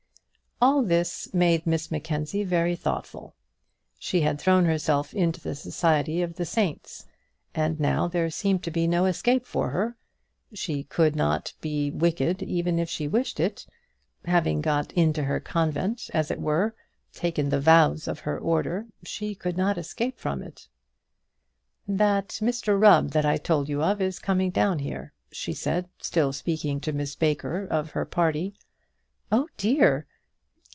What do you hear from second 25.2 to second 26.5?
she said, still